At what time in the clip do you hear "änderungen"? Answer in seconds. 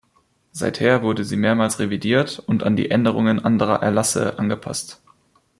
2.89-3.37